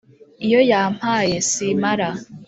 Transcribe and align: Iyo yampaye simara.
Iyo 0.45 0.59
yampaye 0.71 1.35
simara. 1.49 2.09